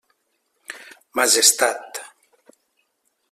[1.19, 1.93] Majestat.